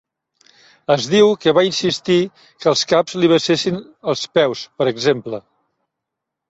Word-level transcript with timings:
Es 0.95 1.09
diu 1.11 1.29
que 1.43 1.53
va 1.57 1.65
insistir 1.67 2.17
que 2.39 2.71
els 2.73 2.83
caps 2.95 3.19
li 3.23 3.31
besessin 3.37 3.81
els 4.15 4.27
peus, 4.41 4.69
per 4.81 4.93
exemple. 4.97 5.47